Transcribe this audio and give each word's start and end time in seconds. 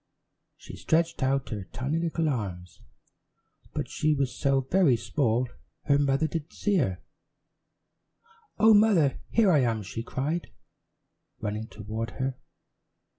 She 0.57 0.77
stretched 0.77 1.21
out 1.21 1.49
her 1.49 1.65
tiny 1.65 1.99
little 1.99 2.27
arms, 2.27 2.81
but 3.71 3.87
she 3.87 4.15
was 4.15 4.35
so 4.35 4.61
very 4.61 4.95
small 4.97 5.47
her 5.83 5.99
mother 5.99 6.25
didn't 6.25 6.53
see 6.53 6.77
her. 6.77 7.03
"Oh, 8.57 8.73
Mother, 8.73 9.19
here 9.29 9.51
I 9.51 9.59
am," 9.59 9.83
she 9.83 10.01
cried, 10.01 10.51
running 11.39 11.67
toward 11.67 12.13
her. 12.19 12.35